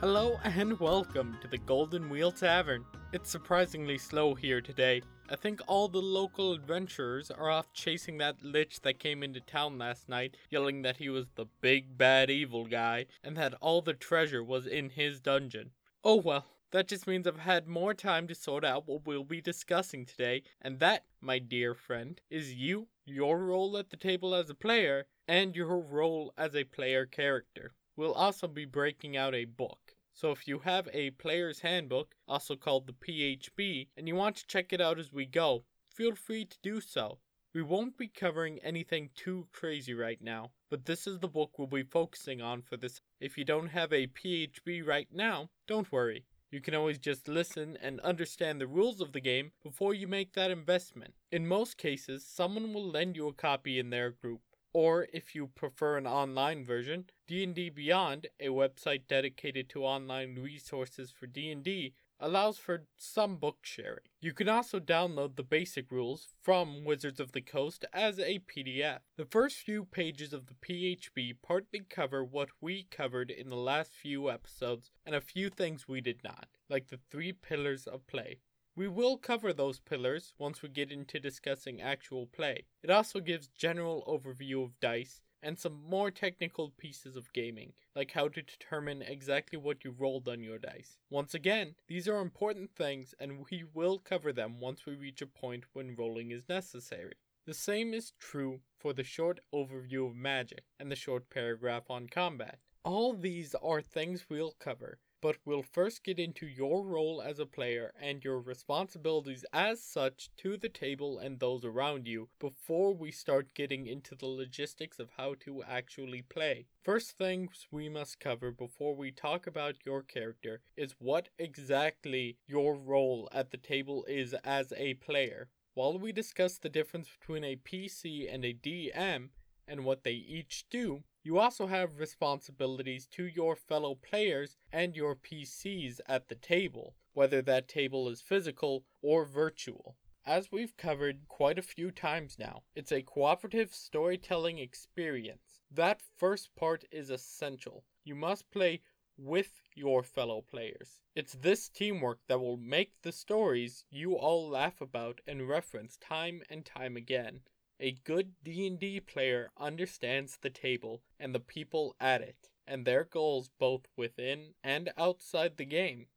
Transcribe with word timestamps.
Hello 0.00 0.40
and 0.44 0.80
welcome 0.80 1.36
to 1.42 1.46
the 1.46 1.58
Golden 1.58 2.08
Wheel 2.08 2.32
Tavern. 2.32 2.86
It's 3.12 3.28
surprisingly 3.28 3.98
slow 3.98 4.34
here 4.34 4.62
today. 4.62 5.02
I 5.28 5.36
think 5.36 5.60
all 5.66 5.88
the 5.88 6.00
local 6.00 6.54
adventurers 6.54 7.30
are 7.30 7.50
off 7.50 7.70
chasing 7.74 8.16
that 8.16 8.42
lich 8.42 8.80
that 8.80 8.98
came 8.98 9.22
into 9.22 9.40
town 9.40 9.76
last 9.76 10.08
night, 10.08 10.38
yelling 10.48 10.80
that 10.80 10.96
he 10.96 11.10
was 11.10 11.26
the 11.34 11.44
big 11.60 11.98
bad 11.98 12.30
evil 12.30 12.64
guy 12.64 13.08
and 13.22 13.36
that 13.36 13.52
all 13.60 13.82
the 13.82 13.92
treasure 13.92 14.42
was 14.42 14.66
in 14.66 14.88
his 14.88 15.20
dungeon. 15.20 15.72
Oh 16.02 16.16
well, 16.16 16.46
that 16.70 16.88
just 16.88 17.06
means 17.06 17.26
I've 17.26 17.40
had 17.40 17.68
more 17.68 17.92
time 17.92 18.26
to 18.28 18.34
sort 18.34 18.64
out 18.64 18.88
what 18.88 19.04
we'll 19.04 19.22
be 19.22 19.42
discussing 19.42 20.06
today, 20.06 20.44
and 20.62 20.78
that, 20.78 21.04
my 21.20 21.38
dear 21.38 21.74
friend, 21.74 22.18
is 22.30 22.54
you, 22.54 22.88
your 23.04 23.36
role 23.36 23.76
at 23.76 23.90
the 23.90 23.98
table 23.98 24.34
as 24.34 24.48
a 24.48 24.54
player, 24.54 25.04
and 25.28 25.54
your 25.54 25.78
role 25.78 26.32
as 26.38 26.56
a 26.56 26.64
player 26.64 27.04
character. 27.04 27.74
We'll 28.00 28.14
also 28.14 28.48
be 28.48 28.64
breaking 28.64 29.18
out 29.18 29.34
a 29.34 29.44
book. 29.44 29.94
So 30.14 30.30
if 30.30 30.48
you 30.48 30.60
have 30.60 30.88
a 30.90 31.10
player's 31.10 31.60
handbook, 31.60 32.14
also 32.26 32.56
called 32.56 32.86
the 32.86 32.94
PHB, 32.94 33.88
and 33.94 34.08
you 34.08 34.14
want 34.14 34.36
to 34.36 34.46
check 34.46 34.72
it 34.72 34.80
out 34.80 34.98
as 34.98 35.12
we 35.12 35.26
go, 35.26 35.64
feel 35.94 36.14
free 36.14 36.46
to 36.46 36.56
do 36.62 36.80
so. 36.80 37.18
We 37.52 37.60
won't 37.60 37.98
be 37.98 38.08
covering 38.08 38.58
anything 38.60 39.10
too 39.14 39.48
crazy 39.52 39.92
right 39.92 40.18
now, 40.18 40.52
but 40.70 40.86
this 40.86 41.06
is 41.06 41.18
the 41.18 41.28
book 41.28 41.58
we'll 41.58 41.68
be 41.68 41.82
focusing 41.82 42.40
on 42.40 42.62
for 42.62 42.78
this. 42.78 43.02
If 43.20 43.36
you 43.36 43.44
don't 43.44 43.68
have 43.68 43.92
a 43.92 44.06
PHB 44.06 44.86
right 44.86 45.08
now, 45.12 45.50
don't 45.66 45.92
worry. 45.92 46.24
You 46.50 46.62
can 46.62 46.74
always 46.74 46.98
just 46.98 47.28
listen 47.28 47.76
and 47.82 48.00
understand 48.00 48.62
the 48.62 48.66
rules 48.66 49.02
of 49.02 49.12
the 49.12 49.20
game 49.20 49.52
before 49.62 49.92
you 49.92 50.08
make 50.08 50.32
that 50.32 50.50
investment. 50.50 51.12
In 51.30 51.46
most 51.46 51.76
cases, 51.76 52.24
someone 52.24 52.72
will 52.72 52.88
lend 52.88 53.14
you 53.14 53.28
a 53.28 53.34
copy 53.34 53.78
in 53.78 53.90
their 53.90 54.10
group. 54.10 54.40
Or 54.72 55.08
if 55.12 55.34
you 55.34 55.48
prefer 55.48 55.96
an 55.96 56.06
online 56.06 56.64
version, 56.64 57.06
D&D 57.26 57.70
Beyond, 57.70 58.28
a 58.38 58.48
website 58.48 59.02
dedicated 59.08 59.68
to 59.70 59.84
online 59.84 60.38
resources 60.40 61.10
for 61.10 61.26
D&D, 61.26 61.94
allows 62.20 62.58
for 62.58 62.84
some 62.96 63.36
book 63.36 63.58
sharing. 63.62 64.04
You 64.20 64.32
can 64.32 64.48
also 64.48 64.78
download 64.78 65.36
the 65.36 65.42
basic 65.42 65.90
rules 65.90 66.28
from 66.42 66.84
Wizards 66.84 67.18
of 67.18 67.32
the 67.32 67.40
Coast 67.40 67.84
as 67.92 68.18
a 68.18 68.40
PDF. 68.40 68.98
The 69.16 69.24
first 69.24 69.56
few 69.56 69.84
pages 69.86 70.32
of 70.32 70.46
the 70.46 70.54
PHB 70.54 71.36
partly 71.42 71.80
cover 71.88 72.22
what 72.22 72.50
we 72.60 72.86
covered 72.90 73.30
in 73.30 73.48
the 73.48 73.56
last 73.56 73.92
few 73.92 74.30
episodes 74.30 74.90
and 75.06 75.14
a 75.14 75.20
few 75.20 75.48
things 75.48 75.88
we 75.88 76.00
did 76.00 76.22
not, 76.22 76.48
like 76.68 76.88
the 76.88 77.00
three 77.10 77.32
pillars 77.32 77.86
of 77.86 78.06
play. 78.06 78.38
We 78.80 78.88
will 78.88 79.18
cover 79.18 79.52
those 79.52 79.78
pillars 79.78 80.32
once 80.38 80.62
we 80.62 80.70
get 80.70 80.90
into 80.90 81.20
discussing 81.20 81.82
actual 81.82 82.24
play. 82.24 82.64
It 82.82 82.88
also 82.88 83.20
gives 83.20 83.48
general 83.48 84.02
overview 84.08 84.64
of 84.64 84.80
dice 84.80 85.20
and 85.42 85.58
some 85.58 85.82
more 85.86 86.10
technical 86.10 86.70
pieces 86.70 87.14
of 87.14 87.30
gaming, 87.34 87.74
like 87.94 88.12
how 88.12 88.28
to 88.28 88.40
determine 88.40 89.02
exactly 89.02 89.58
what 89.58 89.84
you 89.84 89.90
rolled 89.90 90.30
on 90.30 90.42
your 90.42 90.56
dice. 90.56 90.96
Once 91.10 91.34
again, 91.34 91.74
these 91.88 92.08
are 92.08 92.22
important 92.22 92.74
things 92.74 93.14
and 93.20 93.44
we 93.50 93.64
will 93.74 93.98
cover 93.98 94.32
them 94.32 94.60
once 94.60 94.86
we 94.86 94.94
reach 94.94 95.20
a 95.20 95.26
point 95.26 95.64
when 95.74 95.94
rolling 95.94 96.30
is 96.30 96.48
necessary. 96.48 97.16
The 97.44 97.52
same 97.52 97.92
is 97.92 98.14
true 98.18 98.60
for 98.78 98.94
the 98.94 99.04
short 99.04 99.40
overview 99.54 100.08
of 100.08 100.16
magic 100.16 100.64
and 100.78 100.90
the 100.90 100.96
short 100.96 101.28
paragraph 101.28 101.90
on 101.90 102.06
combat. 102.06 102.58
All 102.82 103.12
these 103.12 103.54
are 103.56 103.82
things 103.82 104.24
we'll 104.30 104.54
cover, 104.58 105.00
but 105.20 105.36
we'll 105.44 105.62
first 105.62 106.02
get 106.04 106.18
into 106.18 106.46
your 106.46 106.82
role 106.82 107.20
as 107.20 107.38
a 107.38 107.46
player 107.46 107.92
and 108.00 108.24
your 108.24 108.40
responsibilities 108.40 109.44
as 109.52 109.82
such 109.82 110.30
to 110.36 110.56
the 110.56 110.68
table 110.68 111.18
and 111.18 111.38
those 111.38 111.64
around 111.64 112.06
you 112.06 112.28
before 112.38 112.94
we 112.94 113.10
start 113.10 113.54
getting 113.54 113.86
into 113.86 114.14
the 114.14 114.26
logistics 114.26 114.98
of 114.98 115.10
how 115.16 115.34
to 115.40 115.62
actually 115.62 116.22
play. 116.22 116.66
First 116.82 117.18
things 117.18 117.66
we 117.70 117.88
must 117.88 118.20
cover 118.20 118.50
before 118.50 118.94
we 118.94 119.10
talk 119.10 119.46
about 119.46 119.84
your 119.84 120.02
character 120.02 120.60
is 120.76 120.94
what 120.98 121.28
exactly 121.38 122.38
your 122.46 122.74
role 122.74 123.28
at 123.32 123.50
the 123.50 123.58
table 123.58 124.04
is 124.08 124.34
as 124.44 124.72
a 124.76 124.94
player. 124.94 125.48
While 125.74 125.98
we 125.98 126.12
discuss 126.12 126.58
the 126.58 126.68
difference 126.68 127.08
between 127.20 127.44
a 127.44 127.56
PC 127.56 128.32
and 128.32 128.44
a 128.44 128.52
DM 128.52 129.28
and 129.68 129.84
what 129.84 130.02
they 130.02 130.12
each 130.12 130.64
do, 130.68 131.04
you 131.22 131.38
also 131.38 131.66
have 131.66 131.98
responsibilities 131.98 133.06
to 133.06 133.24
your 133.24 133.54
fellow 133.54 133.94
players 133.94 134.56
and 134.72 134.96
your 134.96 135.14
PCs 135.14 136.00
at 136.06 136.28
the 136.28 136.34
table, 136.34 136.96
whether 137.12 137.42
that 137.42 137.68
table 137.68 138.08
is 138.08 138.22
physical 138.22 138.86
or 139.02 139.26
virtual. 139.26 139.96
As 140.24 140.50
we've 140.50 140.76
covered 140.76 141.28
quite 141.28 141.58
a 141.58 141.62
few 141.62 141.90
times 141.90 142.38
now, 142.38 142.62
it's 142.74 142.92
a 142.92 143.02
cooperative 143.02 143.74
storytelling 143.74 144.58
experience. 144.58 145.60
That 145.70 146.00
first 146.16 146.54
part 146.54 146.84
is 146.90 147.10
essential. 147.10 147.84
You 148.04 148.14
must 148.14 148.50
play 148.50 148.80
with 149.18 149.60
your 149.74 150.02
fellow 150.02 150.40
players. 150.40 151.00
It's 151.14 151.34
this 151.34 151.68
teamwork 151.68 152.20
that 152.28 152.40
will 152.40 152.56
make 152.56 153.02
the 153.02 153.12
stories 153.12 153.84
you 153.90 154.14
all 154.14 154.48
laugh 154.48 154.80
about 154.80 155.20
and 155.26 155.46
reference 155.46 155.98
time 155.98 156.42
and 156.48 156.64
time 156.64 156.96
again. 156.96 157.40
A 157.82 157.92
good 157.92 158.34
D&D 158.44 159.00
player 159.00 159.50
understands 159.56 160.36
the 160.36 160.50
table 160.50 161.02
and 161.18 161.34
the 161.34 161.40
people 161.40 161.96
at 161.98 162.20
it 162.20 162.50
and 162.66 162.84
their 162.84 163.04
goals 163.04 163.48
both 163.58 163.88
within 163.96 164.52
and 164.62 164.92
outside 164.98 165.56
the 165.56 165.64
game. 165.64 166.08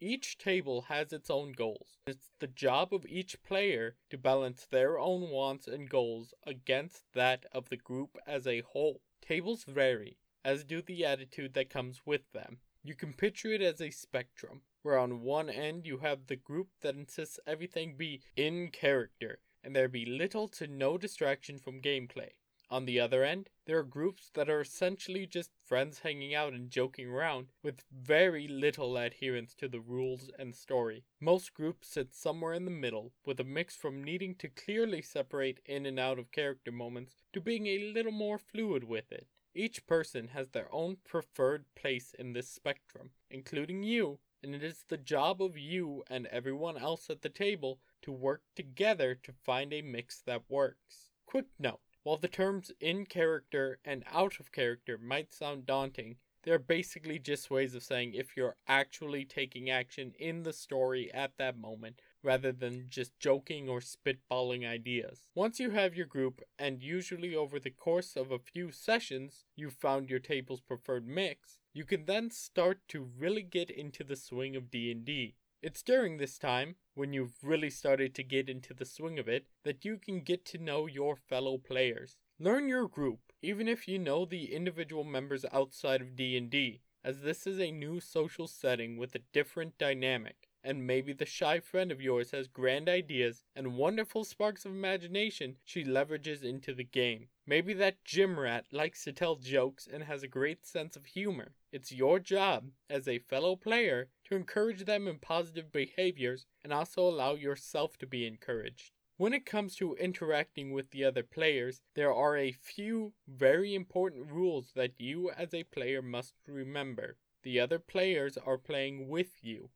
Each 0.00 0.36
table 0.36 0.82
has 0.88 1.12
its 1.12 1.30
own 1.30 1.52
goals. 1.52 1.96
It's 2.08 2.32
the 2.40 2.48
job 2.48 2.92
of 2.92 3.06
each 3.06 3.40
player 3.44 3.94
to 4.10 4.18
balance 4.18 4.66
their 4.66 4.98
own 4.98 5.30
wants 5.30 5.68
and 5.68 5.88
goals 5.88 6.34
against 6.44 7.04
that 7.12 7.46
of 7.52 7.68
the 7.68 7.76
group 7.76 8.18
as 8.26 8.48
a 8.48 8.62
whole. 8.62 9.00
Tables 9.20 9.62
vary, 9.62 10.18
as 10.44 10.64
do 10.64 10.82
the 10.82 11.04
attitude 11.04 11.54
that 11.54 11.70
comes 11.70 12.04
with 12.04 12.32
them. 12.32 12.58
You 12.82 12.96
can 12.96 13.12
picture 13.12 13.52
it 13.52 13.62
as 13.62 13.80
a 13.80 13.90
spectrum, 13.90 14.62
where 14.82 14.98
on 14.98 15.20
one 15.20 15.48
end 15.48 15.86
you 15.86 15.98
have 15.98 16.26
the 16.26 16.34
group 16.34 16.70
that 16.80 16.96
insists 16.96 17.38
everything 17.46 17.96
be 17.96 18.22
in 18.34 18.72
character 18.72 19.38
and 19.62 19.74
there 19.74 19.88
be 19.88 20.04
little 20.04 20.48
to 20.48 20.66
no 20.66 20.98
distraction 20.98 21.58
from 21.58 21.80
gameplay. 21.80 22.30
On 22.72 22.86
the 22.86 22.98
other 23.00 23.22
end, 23.22 23.50
there 23.66 23.78
are 23.78 23.82
groups 23.82 24.30
that 24.32 24.48
are 24.48 24.62
essentially 24.62 25.26
just 25.26 25.50
friends 25.62 25.98
hanging 25.98 26.34
out 26.34 26.54
and 26.54 26.70
joking 26.70 27.08
around, 27.08 27.48
with 27.62 27.84
very 27.92 28.48
little 28.48 28.96
adherence 28.96 29.54
to 29.56 29.68
the 29.68 29.80
rules 29.80 30.30
and 30.38 30.54
story. 30.54 31.04
Most 31.20 31.52
groups 31.52 31.88
sit 31.88 32.14
somewhere 32.14 32.54
in 32.54 32.64
the 32.64 32.70
middle, 32.70 33.12
with 33.26 33.38
a 33.38 33.44
mix 33.44 33.76
from 33.76 34.02
needing 34.02 34.34
to 34.36 34.48
clearly 34.48 35.02
separate 35.02 35.60
in 35.66 35.84
and 35.84 36.00
out 36.00 36.18
of 36.18 36.32
character 36.32 36.72
moments 36.72 37.22
to 37.34 37.42
being 37.42 37.66
a 37.66 37.92
little 37.92 38.10
more 38.10 38.38
fluid 38.38 38.84
with 38.84 39.12
it. 39.12 39.26
Each 39.54 39.86
person 39.86 40.28
has 40.28 40.48
their 40.48 40.74
own 40.74 40.96
preferred 41.04 41.66
place 41.74 42.14
in 42.18 42.32
this 42.32 42.48
spectrum, 42.48 43.10
including 43.30 43.82
you, 43.82 44.18
and 44.42 44.54
it 44.54 44.62
is 44.64 44.84
the 44.88 44.96
job 44.96 45.42
of 45.42 45.58
you 45.58 46.04
and 46.08 46.26
everyone 46.28 46.78
else 46.78 47.10
at 47.10 47.20
the 47.20 47.28
table 47.28 47.80
to 48.02 48.12
work 48.12 48.42
together 48.54 49.14
to 49.14 49.32
find 49.32 49.72
a 49.72 49.82
mix 49.82 50.20
that 50.26 50.42
works. 50.48 51.10
Quick 51.26 51.46
note 51.58 51.80
while 52.02 52.16
the 52.16 52.28
terms 52.28 52.72
in 52.80 53.06
character 53.06 53.78
and 53.84 54.04
out 54.10 54.40
of 54.40 54.50
character 54.50 54.98
might 54.98 55.32
sound 55.32 55.66
daunting, 55.66 56.16
they're 56.42 56.58
basically 56.58 57.20
just 57.20 57.50
ways 57.50 57.76
of 57.76 57.84
saying 57.84 58.14
if 58.14 58.36
you're 58.36 58.56
actually 58.66 59.24
taking 59.24 59.70
action 59.70 60.12
in 60.18 60.42
the 60.42 60.52
story 60.52 61.12
at 61.14 61.36
that 61.38 61.56
moment 61.56 62.02
rather 62.24 62.50
than 62.50 62.86
just 62.88 63.18
joking 63.20 63.68
or 63.68 63.80
spitballing 63.80 64.66
ideas. 64.66 65.28
Once 65.34 65.60
you 65.60 65.70
have 65.70 65.94
your 65.94 66.06
group, 66.06 66.40
and 66.58 66.82
usually 66.82 67.36
over 67.36 67.60
the 67.60 67.70
course 67.70 68.16
of 68.16 68.32
a 68.32 68.38
few 68.38 68.72
sessions 68.72 69.44
you've 69.54 69.74
found 69.74 70.10
your 70.10 70.18
table's 70.18 70.60
preferred 70.60 71.06
mix, 71.06 71.58
you 71.72 71.84
can 71.84 72.04
then 72.06 72.30
start 72.30 72.80
to 72.88 73.08
really 73.16 73.42
get 73.42 73.70
into 73.70 74.02
the 74.02 74.16
swing 74.16 74.56
of 74.56 74.70
D&D. 74.70 75.36
It's 75.62 75.84
during 75.84 76.16
this 76.16 76.38
time, 76.38 76.74
when 76.94 77.12
you've 77.12 77.36
really 77.40 77.70
started 77.70 78.16
to 78.16 78.24
get 78.24 78.48
into 78.48 78.74
the 78.74 78.84
swing 78.84 79.20
of 79.20 79.28
it, 79.28 79.46
that 79.62 79.84
you 79.84 79.96
can 79.96 80.22
get 80.22 80.44
to 80.46 80.58
know 80.58 80.88
your 80.88 81.14
fellow 81.14 81.56
players. 81.56 82.16
Learn 82.40 82.66
your 82.66 82.88
group, 82.88 83.20
even 83.42 83.68
if 83.68 83.86
you 83.86 84.00
know 84.00 84.24
the 84.24 84.52
individual 84.52 85.04
members 85.04 85.44
outside 85.52 86.00
of 86.00 86.16
D&D, 86.16 86.80
as 87.04 87.20
this 87.20 87.46
is 87.46 87.60
a 87.60 87.70
new 87.70 88.00
social 88.00 88.48
setting 88.48 88.96
with 88.96 89.14
a 89.14 89.22
different 89.32 89.78
dynamic. 89.78 90.48
And 90.64 90.84
maybe 90.84 91.12
the 91.12 91.26
shy 91.26 91.60
friend 91.60 91.92
of 91.92 92.00
yours 92.00 92.32
has 92.32 92.48
grand 92.48 92.88
ideas 92.88 93.44
and 93.54 93.76
wonderful 93.76 94.24
sparks 94.24 94.64
of 94.64 94.72
imagination 94.72 95.58
she 95.64 95.84
leverages 95.84 96.42
into 96.42 96.74
the 96.74 96.82
game. 96.82 97.28
Maybe 97.46 97.72
that 97.74 98.04
gym 98.04 98.40
rat 98.40 98.66
likes 98.72 99.04
to 99.04 99.12
tell 99.12 99.36
jokes 99.36 99.86
and 99.86 100.02
has 100.02 100.24
a 100.24 100.28
great 100.28 100.66
sense 100.66 100.96
of 100.96 101.06
humor. 101.06 101.54
It's 101.72 101.90
your 101.90 102.18
job, 102.18 102.70
as 102.90 103.08
a 103.08 103.18
fellow 103.18 103.56
player, 103.56 104.10
to 104.24 104.36
encourage 104.36 104.84
them 104.84 105.08
in 105.08 105.18
positive 105.18 105.72
behaviors 105.72 106.46
and 106.62 106.70
also 106.70 107.08
allow 107.08 107.34
yourself 107.34 107.96
to 107.98 108.06
be 108.06 108.26
encouraged. 108.26 108.92
When 109.16 109.32
it 109.32 109.46
comes 109.46 109.74
to 109.76 109.94
interacting 109.94 110.72
with 110.72 110.90
the 110.90 111.04
other 111.04 111.22
players, 111.22 111.80
there 111.94 112.12
are 112.12 112.36
a 112.36 112.52
few 112.52 113.14
very 113.26 113.74
important 113.74 114.30
rules 114.30 114.72
that 114.74 115.00
you 115.00 115.30
as 115.30 115.54
a 115.54 115.64
player 115.64 116.02
must 116.02 116.34
remember. 116.46 117.16
The 117.42 117.58
other 117.58 117.78
players 117.78 118.36
are 118.36 118.58
playing 118.58 119.08
with 119.08 119.42
you, 119.42 119.70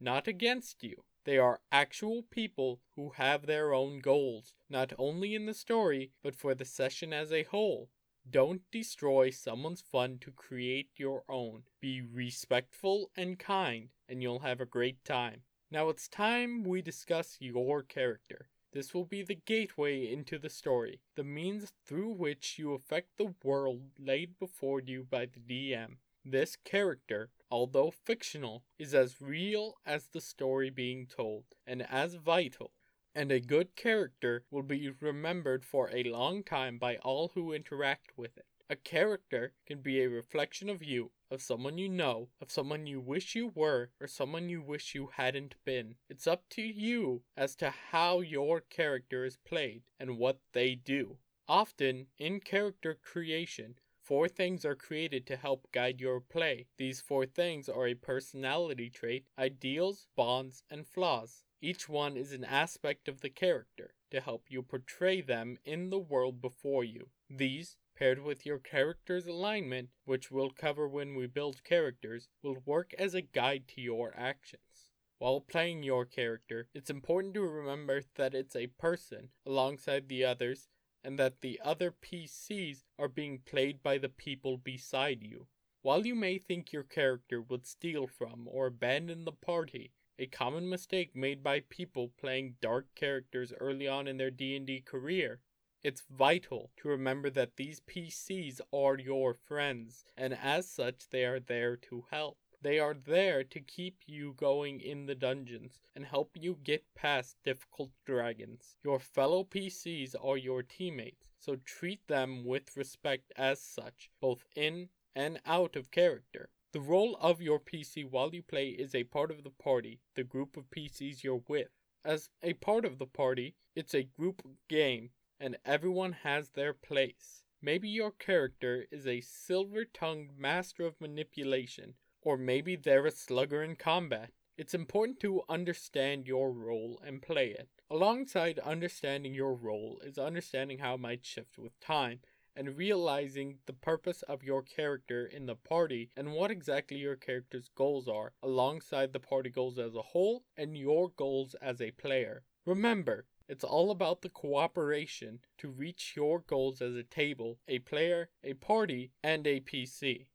not 0.00 0.26
against 0.26 0.82
you. 0.82 1.04
They 1.24 1.36
are 1.36 1.60
actual 1.70 2.22
people 2.22 2.80
who 2.96 3.10
have 3.10 3.44
their 3.44 3.74
own 3.74 3.98
goals, 3.98 4.54
not 4.70 4.94
only 4.98 5.34
in 5.34 5.44
the 5.44 5.54
story, 5.54 6.12
but 6.22 6.34
for 6.34 6.54
the 6.54 6.64
session 6.64 7.12
as 7.12 7.30
a 7.30 7.42
whole. 7.42 7.90
Don't 8.30 8.62
destroy 8.70 9.30
someone's 9.30 9.82
fun 9.82 10.18
to 10.20 10.30
create 10.30 10.90
your 10.96 11.24
own. 11.28 11.64
Be 11.80 12.00
respectful 12.00 13.10
and 13.16 13.38
kind, 13.38 13.90
and 14.08 14.22
you'll 14.22 14.38
have 14.40 14.60
a 14.60 14.66
great 14.66 15.04
time. 15.04 15.42
Now 15.70 15.88
it's 15.88 16.08
time 16.08 16.62
we 16.62 16.82
discuss 16.82 17.36
your 17.40 17.82
character. 17.82 18.48
This 18.72 18.94
will 18.94 19.04
be 19.04 19.22
the 19.22 19.34
gateway 19.34 20.10
into 20.10 20.38
the 20.38 20.48
story, 20.48 21.00
the 21.14 21.24
means 21.24 21.72
through 21.84 22.10
which 22.10 22.58
you 22.58 22.72
affect 22.72 23.18
the 23.18 23.34
world 23.44 23.90
laid 23.98 24.38
before 24.38 24.80
you 24.80 25.04
by 25.04 25.26
the 25.26 25.40
DM. 25.40 25.96
This 26.24 26.56
character, 26.56 27.30
although 27.50 27.90
fictional, 27.90 28.64
is 28.78 28.94
as 28.94 29.20
real 29.20 29.74
as 29.84 30.06
the 30.06 30.20
story 30.20 30.70
being 30.70 31.06
told, 31.06 31.44
and 31.66 31.82
as 31.82 32.14
vital. 32.14 32.72
And 33.14 33.30
a 33.30 33.40
good 33.40 33.76
character 33.76 34.46
will 34.50 34.62
be 34.62 34.88
remembered 34.88 35.64
for 35.66 35.90
a 35.90 36.02
long 36.04 36.42
time 36.42 36.78
by 36.78 36.96
all 36.96 37.28
who 37.28 37.52
interact 37.52 38.16
with 38.16 38.38
it. 38.38 38.46
A 38.70 38.76
character 38.76 39.52
can 39.66 39.82
be 39.82 40.00
a 40.00 40.08
reflection 40.08 40.70
of 40.70 40.82
you, 40.82 41.10
of 41.30 41.42
someone 41.42 41.76
you 41.76 41.90
know, 41.90 42.30
of 42.40 42.50
someone 42.50 42.86
you 42.86 43.00
wish 43.00 43.34
you 43.34 43.48
were, 43.48 43.90
or 44.00 44.06
someone 44.06 44.48
you 44.48 44.62
wish 44.62 44.94
you 44.94 45.08
hadn't 45.08 45.56
been. 45.64 45.96
It's 46.08 46.26
up 46.26 46.48
to 46.50 46.62
you 46.62 47.22
as 47.36 47.54
to 47.56 47.68
how 47.68 48.20
your 48.20 48.62
character 48.62 49.26
is 49.26 49.36
played 49.36 49.82
and 50.00 50.16
what 50.16 50.40
they 50.52 50.74
do. 50.74 51.18
Often, 51.46 52.06
in 52.16 52.40
character 52.40 52.94
creation, 52.94 53.74
Four 54.02 54.28
things 54.28 54.64
are 54.64 54.74
created 54.74 55.28
to 55.28 55.36
help 55.36 55.70
guide 55.70 56.00
your 56.00 56.20
play. 56.20 56.66
These 56.76 57.00
four 57.00 57.24
things 57.24 57.68
are 57.68 57.86
a 57.86 57.94
personality 57.94 58.90
trait, 58.90 59.26
ideals, 59.38 60.08
bonds, 60.16 60.64
and 60.68 60.84
flaws. 60.84 61.44
Each 61.64 61.88
one 61.88 62.16
is 62.16 62.32
an 62.32 62.42
aspect 62.42 63.06
of 63.06 63.20
the 63.20 63.30
character 63.30 63.94
to 64.10 64.20
help 64.20 64.50
you 64.50 64.64
portray 64.64 65.20
them 65.20 65.58
in 65.64 65.90
the 65.90 65.98
world 65.98 66.42
before 66.42 66.82
you. 66.82 67.10
These, 67.30 67.76
paired 67.94 68.18
with 68.18 68.44
your 68.44 68.58
character's 68.58 69.28
alignment, 69.28 69.90
which 70.04 70.28
we'll 70.28 70.50
cover 70.50 70.88
when 70.88 71.14
we 71.14 71.28
build 71.28 71.62
characters, 71.62 72.28
will 72.42 72.56
work 72.66 72.92
as 72.98 73.14
a 73.14 73.22
guide 73.22 73.68
to 73.68 73.80
your 73.80 74.12
actions. 74.16 74.90
While 75.18 75.40
playing 75.40 75.84
your 75.84 76.04
character, 76.04 76.66
it's 76.74 76.90
important 76.90 77.34
to 77.34 77.42
remember 77.42 78.02
that 78.16 78.34
it's 78.34 78.56
a 78.56 78.66
person 78.66 79.28
alongside 79.46 80.08
the 80.08 80.24
others 80.24 80.66
and 81.04 81.16
that 81.20 81.42
the 81.42 81.60
other 81.64 81.92
PCs 81.92 82.82
are 82.98 83.06
being 83.06 83.38
played 83.38 83.84
by 83.84 83.98
the 83.98 84.08
people 84.08 84.56
beside 84.56 85.22
you. 85.22 85.46
While 85.82 86.06
you 86.06 86.16
may 86.16 86.38
think 86.38 86.72
your 86.72 86.82
character 86.82 87.40
would 87.40 87.66
steal 87.66 88.08
from 88.08 88.48
or 88.48 88.66
abandon 88.66 89.24
the 89.24 89.32
party, 89.32 89.92
a 90.18 90.26
common 90.26 90.68
mistake 90.68 91.16
made 91.16 91.42
by 91.42 91.60
people 91.68 92.08
playing 92.16 92.56
dark 92.60 92.86
characters 92.94 93.52
early 93.58 93.88
on 93.88 94.06
in 94.06 94.18
their 94.18 94.30
D&D 94.30 94.80
career, 94.82 95.40
it's 95.82 96.04
vital 96.08 96.70
to 96.76 96.88
remember 96.88 97.28
that 97.30 97.56
these 97.56 97.80
PCs 97.80 98.60
are 98.72 98.98
your 98.98 99.34
friends, 99.34 100.04
and 100.16 100.32
as 100.32 100.70
such 100.70 101.08
they 101.10 101.24
are 101.24 101.40
there 101.40 101.76
to 101.76 102.04
help. 102.10 102.38
They 102.60 102.78
are 102.78 102.94
there 102.94 103.42
to 103.42 103.60
keep 103.60 104.02
you 104.06 104.34
going 104.34 104.80
in 104.80 105.06
the 105.06 105.16
dungeons 105.16 105.80
and 105.96 106.06
help 106.06 106.36
you 106.36 106.58
get 106.62 106.94
past 106.94 107.36
difficult 107.42 107.90
dragons. 108.04 108.76
Your 108.84 109.00
fellow 109.00 109.42
PCs 109.42 110.14
are 110.22 110.36
your 110.36 110.62
teammates, 110.62 111.32
so 111.40 111.56
treat 111.56 112.06
them 112.06 112.44
with 112.44 112.76
respect 112.76 113.32
as 113.34 113.60
such, 113.60 114.10
both 114.20 114.44
in 114.54 114.90
and 115.16 115.40
out 115.44 115.74
of 115.74 115.90
character. 115.90 116.50
The 116.72 116.80
role 116.80 117.16
of 117.20 117.42
your 117.42 117.60
PC 117.60 118.08
while 118.08 118.34
you 118.34 118.42
play 118.42 118.68
is 118.70 118.94
a 118.94 119.04
part 119.04 119.30
of 119.30 119.44
the 119.44 119.50
party, 119.50 120.00
the 120.14 120.24
group 120.24 120.56
of 120.56 120.70
PCs 120.70 121.22
you're 121.22 121.42
with. 121.46 121.68
As 122.02 122.30
a 122.42 122.54
part 122.54 122.86
of 122.86 122.98
the 122.98 123.06
party, 123.06 123.56
it's 123.76 123.94
a 123.94 124.04
group 124.04 124.42
game, 124.68 125.10
and 125.38 125.58
everyone 125.66 126.12
has 126.12 126.50
their 126.50 126.72
place. 126.72 127.44
Maybe 127.60 127.88
your 127.88 128.10
character 128.10 128.86
is 128.90 129.06
a 129.06 129.20
silver 129.20 129.84
tongued 129.84 130.38
master 130.38 130.84
of 130.86 131.00
manipulation 131.00 131.94
or 132.22 132.36
maybe 132.36 132.76
they're 132.76 133.06
a 133.06 133.10
slugger 133.10 133.62
in 133.62 133.76
combat. 133.76 134.30
It's 134.56 134.74
important 134.74 135.20
to 135.20 135.42
understand 135.48 136.26
your 136.26 136.52
role 136.52 137.00
and 137.04 137.20
play 137.20 137.48
it. 137.48 137.68
Alongside 137.90 138.58
understanding 138.60 139.34
your 139.34 139.54
role 139.54 140.00
is 140.04 140.18
understanding 140.18 140.78
how 140.78 140.94
it 140.94 141.00
might 141.00 141.26
shift 141.26 141.58
with 141.58 141.78
time 141.80 142.20
and 142.56 142.76
realizing 142.76 143.58
the 143.66 143.72
purpose 143.72 144.22
of 144.22 144.42
your 144.42 144.62
character 144.62 145.26
in 145.26 145.46
the 145.46 145.54
party 145.54 146.10
and 146.16 146.32
what 146.32 146.50
exactly 146.50 146.98
your 146.98 147.16
character's 147.16 147.68
goals 147.74 148.08
are, 148.08 148.32
alongside 148.42 149.12
the 149.12 149.20
party 149.20 149.50
goals 149.50 149.78
as 149.78 149.94
a 149.94 150.02
whole 150.02 150.44
and 150.56 150.76
your 150.76 151.10
goals 151.10 151.54
as 151.62 151.80
a 151.80 151.90
player. 151.92 152.42
Remember, 152.64 153.26
it's 153.48 153.64
all 153.64 153.90
about 153.90 154.22
the 154.22 154.28
cooperation 154.28 155.40
to 155.58 155.68
reach 155.68 156.14
your 156.16 156.40
goals 156.40 156.80
as 156.80 156.94
a 156.94 157.02
table, 157.02 157.58
a 157.68 157.80
player, 157.80 158.30
a 158.42 158.54
party, 158.54 159.10
and 159.22 159.46
a 159.46 159.60
PC. 159.60 160.26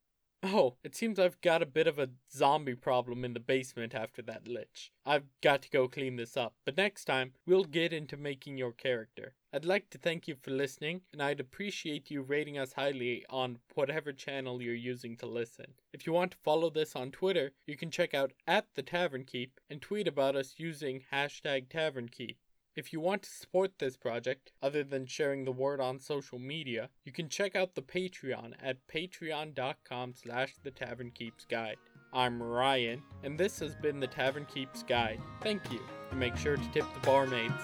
Oh, 0.44 0.75
it 0.84 0.95
seems 0.95 1.18
I've 1.18 1.42
got 1.42 1.63
a 1.63 1.66
bit 1.66 1.88
of 1.88 1.98
a 1.98 2.10
zombie 2.31 2.75
problem 2.75 3.25
in 3.25 3.34
the 3.34 3.39
basement 3.39 3.95
after 3.95 4.22
that 4.22 4.48
lich. 4.48 4.92
I've 5.04 5.25
got 5.42 5.63
to 5.63 5.69
go 5.69 5.88
clean 5.88 6.16
this 6.16 6.38
up, 6.38 6.54
but 6.63 6.78
next 6.78 7.06
time 7.06 7.34
we'll 7.48 7.63
get 7.63 7.92
into 7.92 8.18
making 8.18 8.57
your 8.57 8.72
character. 8.72 9.34
I'd 9.51 9.66
like 9.66 9.89
to 9.89 9.98
thank 9.98 10.28
you 10.28 10.36
for 10.36 10.51
listening, 10.51 11.01
and 11.12 11.24
I'd 11.24 11.39
appreciate 11.39 12.12
you 12.12 12.22
rating 12.22 12.57
us 12.57 12.74
highly 12.74 13.25
on 13.30 13.57
whatever 13.74 14.13
channel 14.13 14.62
you're 14.62 14.75
using 14.75 15.18
to 15.18 15.25
listen. 15.25 15.74
If 15.92 16.06
you 16.06 16.13
want 16.13 16.31
to 16.31 16.38
follow 16.44 16.69
this 16.69 16.95
on 16.95 17.10
Twitter, 17.10 17.54
you 17.66 17.75
can 17.75 17.89
check 17.89 18.13
out 18.13 18.34
at 18.45 18.68
the 18.75 18.84
Tavern 18.84 19.24
Keep 19.24 19.60
and 19.72 19.81
tweet 19.81 20.07
about 20.07 20.36
us 20.36 20.54
using 20.57 21.01
hashtag 21.12 21.69
Tavern 21.69 22.10
Keep. 22.10 22.38
If 22.77 22.94
you 22.94 23.00
want 23.00 23.24
to 23.24 23.29
support 23.31 23.79
this 23.79 23.97
project, 23.97 24.51
other 24.62 24.83
than 24.83 25.07
sharing 25.07 25.45
the 25.45 25.51
word 25.51 25.81
on 25.81 26.00
social 26.00 26.38
media, 26.38 26.91
you 27.06 27.12
can 27.12 27.27
check 27.27 27.56
out 27.56 27.74
the 27.74 27.81
Patreon 27.81 28.53
at 28.62 28.88
patreon.com 28.88 30.13
slash 30.13 30.53
the 30.62 30.69
Tavern 30.69 31.09
Keeps 31.09 31.44
Guide. 31.45 31.77
I'm 32.13 32.41
Ryan, 32.41 33.01
and 33.24 33.35
this 33.35 33.57
has 33.62 33.74
been 33.74 34.00
the 34.00 34.06
Tavern 34.06 34.45
Keeps 34.45 34.83
Guide. 34.83 35.19
Thank 35.41 35.71
you, 35.71 35.81
and 36.12 36.19
make 36.19 36.38
sure 36.38 36.56
to 36.56 36.71
tip 36.71 36.85
the 36.94 37.00
barmaids. 37.00 37.63